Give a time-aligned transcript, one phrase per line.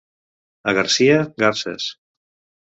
[0.71, 1.83] A Garcia, garses.